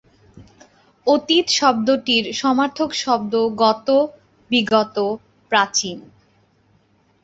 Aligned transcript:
অতীত 1.07 1.45
শব্দটির 1.51 2.25
সমার্থক 2.33 2.89
শব্দ 2.95 3.33
গত, 3.63 3.87
বিগত, 4.51 4.97
প্রাচীন। 5.51 5.97